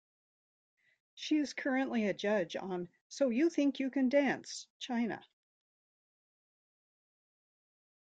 [1.13, 5.23] She is currently a judge on So You Think You Can Dance China.